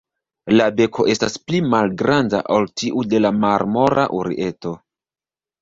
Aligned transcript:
La 0.53 0.65
beko 0.79 1.03
estas 1.13 1.35
pli 1.49 1.59
malgranda 1.73 2.41
ol 2.57 2.67
tiu 2.83 3.05
de 3.13 3.21
la 3.21 3.33
Marmora 3.45 4.11
urieto. 4.23 4.77